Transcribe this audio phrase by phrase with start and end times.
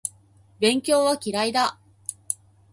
[0.59, 1.77] 勉強は嫌いだ